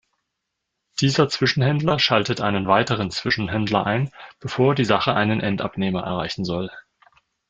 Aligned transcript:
Dieser 0.99 1.29
Zwischenhändler 1.29 1.99
schaltet 1.99 2.41
einen 2.41 2.65
weiteren 2.65 3.11
Zwischenhändler 3.11 3.85
ein, 3.85 4.09
bevor 4.39 4.73
die 4.73 4.83
Sache 4.83 5.13
einen 5.13 5.41
Endabnehmer 5.41 6.01
erreichen 6.01 6.43
soll. 6.43 6.71